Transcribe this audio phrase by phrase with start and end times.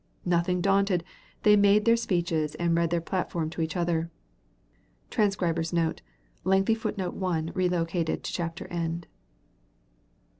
[0.25, 1.03] Nothing daunted,
[1.43, 4.09] they made their speeches and read their platform to each other.
[5.11, 6.01] [Transcriber's Note:
[6.43, 9.05] Lengthy footnote (1) relocated to chapter end.